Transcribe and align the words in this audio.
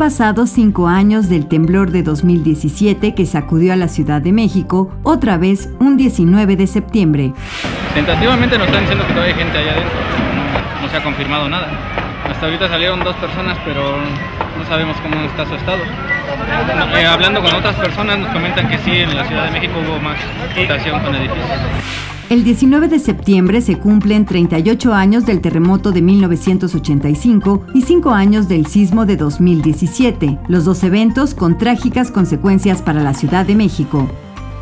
pasado 0.00 0.46
cinco 0.46 0.88
años 0.88 1.28
del 1.28 1.46
temblor 1.46 1.90
de 1.90 2.02
2017 2.02 3.14
que 3.14 3.26
sacudió 3.26 3.74
a 3.74 3.76
la 3.76 3.86
Ciudad 3.86 4.22
de 4.22 4.32
México, 4.32 4.90
otra 5.02 5.36
vez 5.36 5.68
un 5.78 5.98
19 5.98 6.56
de 6.56 6.66
septiembre. 6.66 7.34
Tentativamente 7.92 8.56
nos 8.56 8.66
están 8.68 8.80
diciendo 8.80 9.06
que 9.06 9.12
todavía 9.12 9.34
hay 9.34 9.38
gente 9.42 9.58
allá 9.58 9.72
adentro, 9.72 9.98
no, 10.80 10.88
se 10.88 10.96
ha 10.96 11.02
confirmado 11.02 11.50
nada. 11.50 11.68
Hasta 12.30 12.46
ahorita 12.46 12.70
salieron 12.70 13.00
dos 13.00 13.14
personas, 13.16 13.58
pero 13.62 13.98
no 14.56 14.64
sabemos 14.66 14.96
cómo 15.02 15.20
está 15.20 15.44
su 15.44 15.54
estado. 15.54 15.82
Eh, 16.96 17.04
hablando 17.04 17.42
con 17.42 17.54
otras 17.54 17.76
personas 17.76 18.20
nos 18.20 18.32
comentan 18.32 18.70
que 18.70 18.78
sí, 18.78 18.92
en 18.92 19.14
la 19.14 19.26
Ciudad 19.26 19.44
de 19.44 19.50
México 19.50 19.74
hubo 19.86 20.00
más 20.00 20.16
situación 20.54 20.98
con 21.00 21.14
edificios. 21.14 22.09
El 22.30 22.44
19 22.44 22.86
de 22.86 23.00
septiembre 23.00 23.60
se 23.60 23.76
cumplen 23.76 24.24
38 24.24 24.94
años 24.94 25.26
del 25.26 25.40
terremoto 25.40 25.90
de 25.90 26.00
1985 26.00 27.66
y 27.74 27.82
5 27.82 28.10
años 28.10 28.46
del 28.46 28.66
sismo 28.66 29.04
de 29.04 29.16
2017, 29.16 30.38
los 30.46 30.64
dos 30.64 30.84
eventos 30.84 31.34
con 31.34 31.58
trágicas 31.58 32.12
consecuencias 32.12 32.82
para 32.82 33.02
la 33.02 33.14
Ciudad 33.14 33.44
de 33.44 33.56
México. 33.56 34.08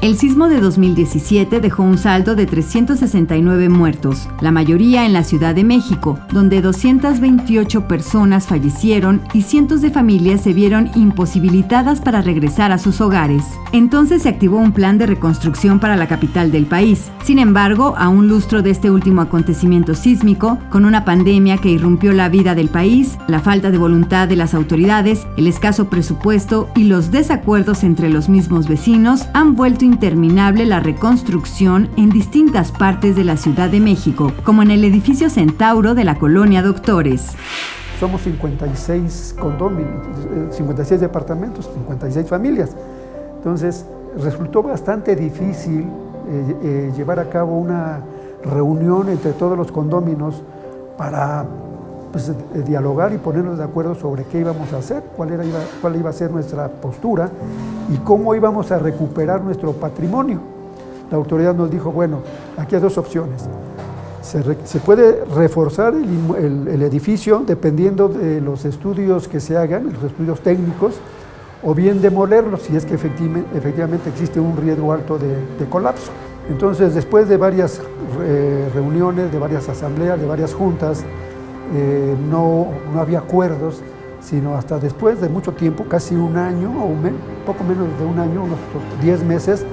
El 0.01 0.17
sismo 0.17 0.49
de 0.49 0.61
2017 0.61 1.61
dejó 1.61 1.83
un 1.83 1.99
saldo 1.99 2.37
de 2.37 2.47
369 2.47 3.69
muertos, 3.69 4.29
la 4.41 4.53
mayoría 4.53 5.05
en 5.05 5.13
la 5.13 5.25
Ciudad 5.25 5.57
de 5.57 5.65
México, 5.65 6.21
donde 6.31 6.63
228 6.63 7.89
personas 7.89 8.47
fallecieron 8.47 9.21
y 9.35 9.43
cientos 9.43 9.81
de 9.81 9.91
familias 9.91 10.43
se 10.43 10.53
vieron 10.53 10.89
imposibilitadas 10.95 12.01
para 12.01 12.23
regresar 12.23 12.71
a 12.71 12.79
sus 12.79 13.01
hogares. 13.01 13.43
Entonces 13.73 14.23
se 14.23 14.29
activó 14.29 14.59
un 14.59 14.71
plan 14.71 14.99
de 14.99 15.07
reconstrucción 15.07 15.81
para 15.81 15.97
la 15.97 16.07
capital 16.07 16.53
del 16.53 16.67
país. 16.67 17.11
Sin 17.25 17.41
embargo, 17.41 17.97
a 17.99 18.09
un 18.09 18.29
lustro 18.29 18.63
de 18.63 18.71
este 18.71 18.93
último 18.93 19.21
acontecimiento 19.21 19.97
sísmico, 19.97 20.59
con 20.71 20.85
una 20.85 21.05
pandemia 21.05 21.59
que 21.59 21.71
irrumpió 21.71 22.13
la 22.13 22.29
vida 22.29 22.55
del 22.55 22.69
país, 22.69 23.19
la 23.27 23.41
falta 23.41 23.73
de 23.73 23.79
voluntad 23.79 24.29
de 24.29 24.37
las 24.37 24.55
autoridades, 24.55 25.27
el 25.37 25.49
escaso 25.49 25.91
presupuesto 25.91 26.71
y 26.77 26.85
los 26.85 27.11
desacuerdos 27.11 27.83
entre 27.83 28.11
los 28.11 28.29
mismos 28.29 28.69
vecinos 28.69 29.27
han 29.35 29.57
vuelto 29.57 29.88
interminable 29.89 30.67
la 30.67 30.81
reconstrucción 30.81 31.89
en 31.97 32.11
distintas 32.11 32.71
partes 32.71 33.17
de 33.17 33.25
la 33.25 33.37
Ciudad 33.37 33.69
de 33.71 33.81
México, 33.81 34.33
como 34.45 34.63
en 34.63 34.71
el 34.71 34.85
edificio 34.85 35.31
Centauro 35.31 35.95
de 35.95 36.05
la 36.05 36.19
colonia 36.19 36.63
Doctores. 36.63 37.33
Somos 37.99 38.23
56 38.23 39.37
condominios, 39.41 40.07
56 40.51 41.01
departamentos, 41.01 41.69
56 41.75 42.29
familias. 42.29 42.77
Entonces, 43.37 43.87
resultó 44.23 44.63
bastante 44.63 45.17
difícil 45.17 45.81
eh, 46.29 46.57
eh, 46.63 46.93
llevar 46.97 47.19
a 47.19 47.29
cabo 47.29 47.59
una 47.59 48.01
reunión 48.45 49.09
entre 49.09 49.33
todos 49.33 49.57
los 49.57 49.73
condóminos 49.73 50.43
para 50.97 51.47
pues, 52.13 52.33
dialogar 52.67 53.13
y 53.13 53.19
ponernos 53.19 53.59
de 53.59 53.65
acuerdo 53.65 53.95
sobre 53.95 54.25
qué 54.25 54.39
íbamos 54.41 54.73
a 54.73 54.79
hacer, 54.79 55.03
cuál, 55.17 55.33
era, 55.33 55.45
cuál 55.81 55.97
iba 55.97 56.11
a 56.11 56.13
ser 56.13 56.31
nuestra 56.31 56.69
postura 56.69 57.31
y 57.93 57.97
cómo 57.99 58.35
íbamos 58.35 58.71
a 58.71 58.79
recuperar 58.79 59.43
nuestro 59.43 59.73
patrimonio. 59.73 60.41
La 61.11 61.17
autoridad 61.17 61.55
nos 61.55 61.71
dijo, 61.71 61.91
bueno, 61.91 62.21
aquí 62.57 62.75
hay 62.75 62.81
dos 62.81 62.99
opciones. 62.99 63.49
Se, 64.23 64.81
puede 64.81 65.25
reforzar 65.25 65.95
el, 65.95 66.83
edificio 66.83 67.45
dependiendo 67.47 68.09
de 68.09 68.43
los 68.43 68.67
estudios 68.67 69.27
que 69.27 69.41
se 69.41 69.57
hagan, 69.57 69.91
los 69.91 70.03
estudios 70.05 70.41
técnicos, 70.41 70.97
o 71.63 71.75
bien 71.75 72.03
demolerlo 72.03 72.59
si 72.59 72.77
es 72.77 72.85
que 72.85 72.95
efectivamente, 72.95 74.11
existe 74.11 74.39
un 74.39 74.57
riesgo 74.59 74.93
alto 74.93 75.19
de, 75.19 75.67
colapso. 75.71 76.13
Entonces, 76.51 76.95
después 76.95 77.29
de 77.29 77.39
varias 77.39 77.81
eh, 78.23 78.69
reuniones, 78.75 79.33
de 79.33 79.39
varias 79.39 79.67
asambleas, 79.69 80.21
de 80.21 80.27
varias 80.27 80.53
juntas, 80.53 81.05
eh, 81.75 82.17
no, 82.31 82.69
no 82.93 83.01
había 83.01 83.19
acuerdos, 83.19 83.83
sino 84.21 84.55
hasta 84.55 84.79
después 84.79 85.21
de 85.21 85.29
mucho 85.29 85.53
tiempo, 85.53 85.85
casi 85.85 86.15
un 86.15 86.37
año 86.37 86.71
o 86.71 86.87
un 86.87 87.17
poco 87.47 87.65
menos 87.65 87.87
de 87.99 88.05
un 88.05 88.19
año, 88.19 88.45
unos 88.45 88.59
10 89.01 89.25
meses, 89.25 89.65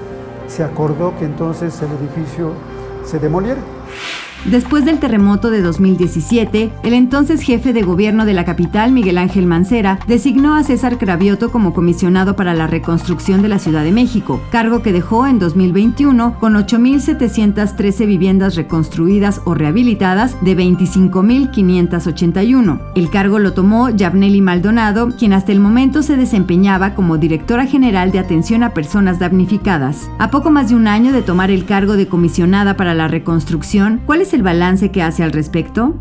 se 0.47 0.63
acordó 0.63 1.17
que 1.17 1.25
entonces 1.25 1.81
el 1.81 1.89
edificio 1.91 2.51
se 3.03 3.19
demoliera. 3.19 3.61
Después 4.45 4.85
del 4.85 4.99
terremoto 4.99 5.49
de 5.49 5.63
2017, 5.63 6.69
el 6.83 6.93
entonces 6.93 7.41
jefe 7.41 7.73
de 7.73 7.81
gobierno 7.81 8.27
de 8.27 8.35
la 8.35 8.45
capital, 8.45 8.91
Miguel 8.91 9.17
Ángel 9.17 9.47
Mancera, 9.47 9.97
designó 10.07 10.53
a 10.53 10.61
César 10.61 10.99
Cravioto 10.99 11.49
como 11.49 11.73
comisionado 11.73 12.35
para 12.35 12.53
la 12.53 12.67
reconstrucción 12.67 13.41
de 13.41 13.49
la 13.49 13.57
Ciudad 13.57 13.83
de 13.83 13.91
México, 13.91 14.39
cargo 14.51 14.83
que 14.83 14.93
dejó 14.93 15.25
en 15.25 15.39
2021 15.39 16.37
con 16.39 16.53
8.713 16.53 18.05
viviendas 18.05 18.55
reconstruidas 18.55 19.41
o 19.45 19.55
rehabilitadas 19.55 20.37
de 20.41 20.55
25.581. 20.55 22.81
El 22.93 23.09
cargo 23.09 23.39
lo 23.39 23.53
tomó 23.53 23.89
Yavneli 23.89 24.41
Maldonado, 24.41 25.09
quien 25.17 25.33
hasta 25.33 25.53
el 25.53 25.59
momento 25.59 26.03
se 26.03 26.17
desempeñaba 26.17 26.93
como 26.93 27.17
directora 27.17 27.65
general 27.65 28.11
de 28.11 28.19
atención 28.19 28.61
a 28.61 28.75
personas 28.75 29.17
damnificadas. 29.17 30.07
A 30.19 30.29
poco 30.29 30.51
más 30.51 30.69
de 30.69 30.75
un 30.75 30.87
año 30.87 31.13
de 31.13 31.23
tomar 31.23 31.49
el 31.49 31.65
cargo 31.65 31.97
de 31.97 32.07
comisionada 32.07 32.77
para 32.77 32.93
la 32.93 33.07
reconstrucción, 33.07 34.01
¿cuál 34.05 34.21
es 34.21 34.34
el 34.35 34.43
balance 34.43 34.91
que 34.91 35.01
hace 35.01 35.23
al 35.23 35.31
respecto? 35.31 35.99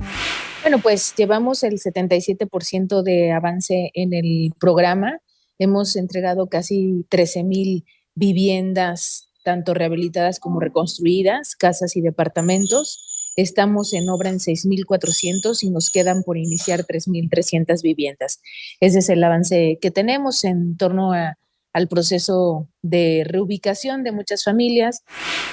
Bueno, 0.62 0.78
pues 0.81 1.15
llevamos 1.17 1.62
el 1.62 1.75
77% 1.75 3.03
de 3.03 3.33
avance 3.33 3.91
en 3.95 4.12
el 4.12 4.53
programa. 4.59 5.21
Hemos 5.59 5.97
entregado 5.97 6.49
casi 6.49 7.06
13 7.09 7.44
mil 7.44 7.84
viviendas, 8.15 9.31
tanto 9.44 9.75
rehabilitadas 9.75 10.41
como 10.41 10.61
reconstruidas, 10.61 11.55
casas 11.55 11.97
y 11.97 12.00
departamentos. 12.00 13.33
Estamos 13.37 13.93
en 13.93 14.09
obra 14.09 14.31
en 14.31 14.39
6.400 14.39 15.62
y 15.62 15.71
nos 15.71 15.91
quedan 15.91 16.23
por 16.23 16.39
iniciar 16.39 16.84
3.300 16.84 17.83
viviendas. 17.83 18.41
Ese 18.81 19.00
es 19.00 19.09
el 19.09 19.23
avance 19.23 19.78
que 19.81 19.91
tenemos 19.91 20.44
en 20.44 20.77
torno 20.77 21.12
al 21.12 21.89
proceso 21.89 22.69
de 22.84 23.27
reubicación 23.27 24.05
de 24.05 24.12
muchas 24.12 24.45
familias. 24.45 25.03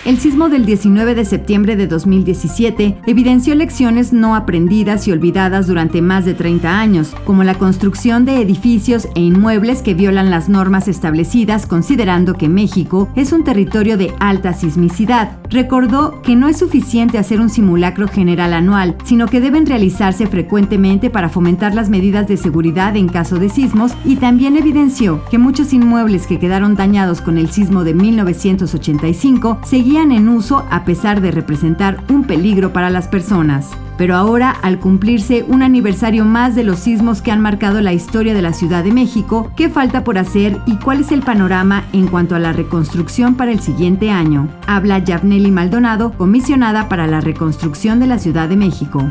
El 0.06 0.20
sismo 0.20 0.50
del 0.50 0.66
19 0.66 1.16
de 1.16 1.26
septiembre 1.26 1.76
de 1.76 1.88
2017 1.88 2.98
evidenció 3.08 3.56
lecciones 3.56 4.12
no 4.12 4.36
aprendidas 4.36 5.08
y 5.08 5.12
olvidadas 5.12 5.68
durante 5.68 6.02
más 6.02 6.26
de 6.26 6.34
30 6.34 6.80
años, 6.80 7.16
como 7.26 7.44
la 7.44 7.56
construcción 7.56 8.26
de 8.26 8.42
edificios 8.42 9.08
e 9.16 9.22
inmuebles 9.22 9.82
que 9.82 9.94
violan 9.94 10.30
las 10.30 10.50
normas 10.50 10.88
establecidas 10.88 11.66
considerando 11.66 12.34
que 12.34 12.50
México 12.50 13.10
es 13.16 13.32
un 13.32 13.44
territorio 13.44 13.98
de 13.98 14.14
alta 14.20 14.54
sismicidad. 14.54 15.38
Recordó 15.50 16.22
que 16.22 16.36
no 16.36 16.50
es 16.50 16.58
suficiente 16.58 17.18
hacer 17.18 17.40
un 17.40 17.50
simulacro 17.50 18.08
general 18.08 18.54
anual, 18.54 18.98
sino 19.06 19.28
que 19.28 19.40
deben 19.40 19.66
realizarse 19.66 20.28
frecuentemente 20.28 21.10
para 21.10 21.30
fomentar 21.30 21.74
las 21.74 21.90
medidas 21.90 22.28
de 22.28 22.36
seguridad 22.36 22.98
en 22.98 23.08
caso 23.08 23.38
de 23.38 23.50
sismos 23.50 23.94
y 24.04 24.18
también 24.18 24.58
evidenció 24.58 25.24
que 25.30 25.38
muchos 25.38 25.72
inmuebles 25.72 26.28
que 26.28 26.40
quedaron 26.40 26.76
dañados 26.76 27.21
con 27.22 27.38
el 27.38 27.52
sismo 27.52 27.84
de 27.84 27.94
1985 27.94 29.62
seguían 29.66 30.12
en 30.12 30.30
uso 30.30 30.66
a 30.70 30.86
pesar 30.86 31.22
de 31.22 31.32
representar 31.32 32.04
un 32.10 32.26
peligro 32.26 32.74
para 32.74 32.90
las 32.90 33.08
personas. 33.08 33.70
Pero 33.98 34.16
ahora, 34.16 34.50
al 34.50 34.80
cumplirse 34.80 35.44
un 35.44 35.62
aniversario 35.62 36.26
más 36.26 36.56
de 36.56 36.64
los 36.64 36.80
sismos 36.80 37.22
que 37.22 37.30
han 37.30 37.40
marcado 37.40 37.82
la 37.82 37.94
historia 37.94 38.34
de 38.34 38.42
la 38.42 38.54
Ciudad 38.54 38.84
de 38.84 38.92
México, 38.92 39.52
¿qué 39.56 39.70
falta 39.70 40.04
por 40.04 40.18
hacer 40.18 40.58
y 40.66 40.78
cuál 40.78 41.02
es 41.02 41.12
el 41.12 41.22
panorama 41.22 41.88
en 41.94 42.08
cuanto 42.08 42.34
a 42.34 42.40
la 42.40 42.52
reconstrucción 42.52 43.38
para 43.38 43.52
el 43.52 43.60
siguiente 43.60 44.10
año? 44.10 44.50
Habla 44.66 45.00
Yavneli 45.00 45.52
Maldonado, 45.52 46.18
comisionada 46.18 46.90
para 46.90 47.06
la 47.06 47.22
reconstrucción 47.22 48.00
de 48.00 48.08
la 48.08 48.18
Ciudad 48.18 48.50
de 48.50 48.56
México. 48.56 49.08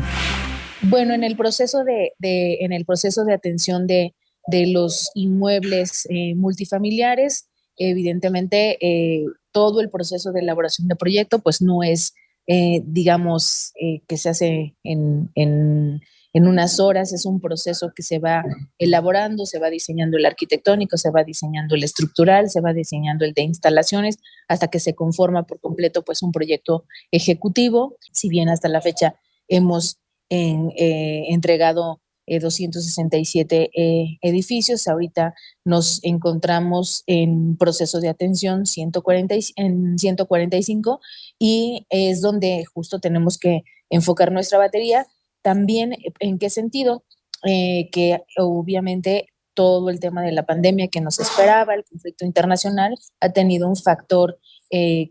Bueno, 0.83 1.13
en 1.13 1.23
el 1.23 1.37
proceso 1.37 1.83
de, 1.83 2.13
en 2.19 2.73
el 2.73 2.85
proceso 2.85 3.23
de 3.23 3.33
atención 3.33 3.87
de, 3.87 4.13
los 4.67 5.11
inmuebles 5.13 6.07
eh, 6.09 6.35
multifamiliares. 6.35 7.47
Evidentemente, 7.89 8.77
eh, 8.79 9.25
todo 9.51 9.81
el 9.81 9.89
proceso 9.89 10.31
de 10.31 10.41
elaboración 10.41 10.87
de 10.87 10.95
proyecto, 10.95 11.39
pues 11.39 11.61
no 11.61 11.81
es, 11.81 12.13
eh, 12.47 12.81
digamos, 12.85 13.73
que 14.07 14.17
se 14.17 14.29
hace 14.29 14.75
en, 14.83 15.31
en, 15.35 15.99
unas 16.33 16.79
horas, 16.79 17.11
es 17.11 17.25
un 17.25 17.41
proceso 17.41 17.91
que 17.95 18.03
se 18.03 18.19
va 18.19 18.43
elaborando, 18.77 19.45
se 19.45 19.59
va 19.59 19.69
diseñando 19.69 20.17
el 20.17 20.25
arquitectónico, 20.25 20.95
se 20.95 21.11
va 21.11 21.23
diseñando 21.23 21.75
el 21.75 21.83
estructural, 21.83 22.49
se 22.49 22.61
va 22.61 22.71
diseñando 22.71 23.25
el 23.25 23.33
de 23.33 23.41
instalaciones, 23.41 24.17
hasta 24.47 24.67
que 24.67 24.79
se 24.79 24.93
conforma 24.93 25.43
por 25.43 25.59
completo, 25.59 26.03
pues, 26.03 26.21
un 26.21 26.31
proyecto 26.31 26.85
ejecutivo. 27.11 27.97
Si 28.13 28.29
bien 28.29 28.47
hasta 28.47 28.69
la 28.69 28.81
fecha 28.81 29.15
hemos 29.47 29.97
entregado 30.29 31.99
267 32.39 33.61
eh, 33.63 33.69
eh, 33.73 34.17
edificios. 34.21 34.87
Ahorita 34.87 35.33
nos 35.65 36.03
encontramos 36.03 37.03
en 37.07 37.57
proceso 37.57 37.99
de 37.99 38.09
atención 38.09 38.65
140, 38.65 39.35
en 39.55 39.97
145 39.97 40.99
y 41.39 41.85
es 41.89 42.21
donde 42.21 42.65
justo 42.65 42.99
tenemos 42.99 43.37
que 43.37 43.63
enfocar 43.89 44.31
nuestra 44.31 44.57
batería. 44.57 45.07
También, 45.41 45.95
¿en 46.19 46.39
qué 46.39 46.49
sentido? 46.49 47.03
Eh, 47.43 47.89
que 47.91 48.21
obviamente 48.37 49.27
todo 49.53 49.89
el 49.89 49.99
tema 49.99 50.21
de 50.21 50.31
la 50.31 50.45
pandemia 50.45 50.87
que 50.87 51.01
nos 51.01 51.19
esperaba, 51.19 51.73
el 51.73 51.83
conflicto 51.83 52.25
internacional, 52.25 52.95
ha 53.19 53.33
tenido 53.33 53.67
un 53.67 53.75
factor 53.75 54.39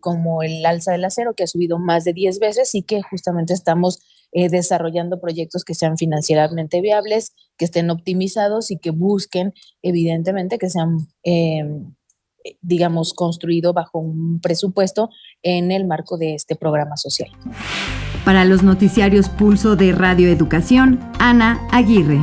como 0.01 0.43
el 0.43 0.65
alza 0.65 0.93
del 0.93 1.05
acero, 1.05 1.35
que 1.35 1.43
ha 1.43 1.47
subido 1.47 1.79
más 1.79 2.05
de 2.05 2.15
10 2.15 2.39
veces 2.39 2.75
y 2.75 2.83
que 2.83 3.03
justamente 3.03 3.53
estamos 3.53 4.01
eh, 4.33 4.49
desarrollando 4.49 5.21
proyectos 5.21 5.65
que 5.65 5.75
sean 5.75 5.97
financieramente 5.97 6.81
viables, 6.81 7.33
que 7.57 7.65
estén 7.65 7.91
optimizados 7.91 8.71
y 8.71 8.79
que 8.79 8.91
busquen, 8.91 9.53
evidentemente, 9.83 10.59
que 10.59 10.71
sean, 10.71 10.99
em, 11.23 11.95
digamos, 12.63 13.13
construidos 13.13 13.75
bajo 13.75 13.99
un 13.99 14.41
presupuesto 14.41 15.11
en 15.43 15.73
el 15.73 15.87
marco 15.87 16.17
de 16.17 16.35
este 16.35 16.57
programa 16.57 16.97
social. 16.97 17.31
Para 18.25 18.45
los 18.45 18.63
noticiarios 18.63 19.29
Pulso 19.29 19.77
de 19.77 19.93
Radio 19.93 20.29
Educación, 20.29 21.01
Ana 21.19 21.67
Aguirre. 21.71 22.21